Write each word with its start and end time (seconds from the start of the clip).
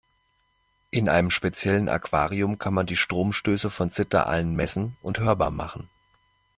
In 0.89 1.09
einem 1.09 1.29
speziellen 1.29 1.87
Aquarium 1.87 2.57
kann 2.57 2.73
man 2.73 2.87
die 2.87 2.95
Stromstöße 2.95 3.69
von 3.69 3.91
Zitteraalen 3.91 4.55
messen 4.55 4.97
und 5.03 5.19
hörbar 5.19 5.51
machen. 5.51 5.91